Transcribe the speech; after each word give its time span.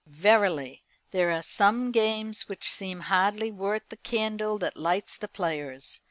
Verily 0.07 0.83
there 1.11 1.29
are 1.29 1.43
some 1.43 1.91
games 1.91 2.49
which 2.49 2.67
seem 2.67 3.01
hardly 3.01 3.51
worth 3.51 3.87
the 3.89 3.97
candle 3.97 4.57
that 4.57 4.75
lights 4.75 5.15
the 5.15 5.27
players. 5.27 5.99